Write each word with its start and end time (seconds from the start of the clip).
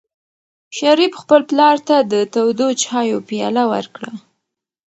شریف 0.77 1.13
خپل 1.21 1.41
پلار 1.49 1.77
ته 1.87 1.95
د 2.11 2.13
تودو 2.33 2.67
چایو 2.83 3.17
پیاله 3.29 3.63
ورکړه. 3.73 4.11